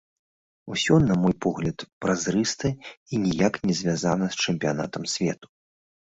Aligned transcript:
Усё, 0.75 0.95
на 1.09 1.15
мой 1.25 1.33
погляд, 1.45 1.83
празрыста 2.05 2.67
і 3.13 3.19
ніяк 3.25 3.59
не 3.69 3.75
звязана 3.81 4.25
з 4.37 4.47
чэмпіянатам 4.47 5.03
свету. 5.17 5.47